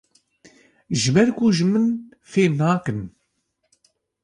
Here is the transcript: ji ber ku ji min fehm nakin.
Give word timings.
ji 0.99 1.09
ber 1.15 1.29
ku 1.37 1.45
ji 1.55 1.65
min 1.71 1.85
fehm 2.31 2.53
nakin. 2.59 2.99